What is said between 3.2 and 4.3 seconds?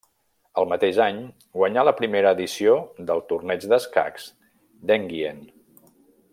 Torneig d'escacs